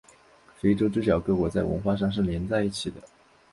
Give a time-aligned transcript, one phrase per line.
[0.57, 2.97] 非洲之角各国在文化上是连在一起的。